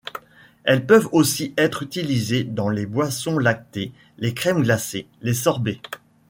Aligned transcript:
Elles 0.63 0.87
peuvent 0.87 1.09
aussi 1.11 1.53
être 1.59 1.83
utilisées 1.83 2.43
dans 2.43 2.69
les 2.69 2.87
boissons 2.87 3.37
lactées, 3.37 3.91
les 4.17 4.33
crèmes 4.33 4.63
glacées, 4.63 5.05
les 5.21 5.35
sorbets. 5.35 5.79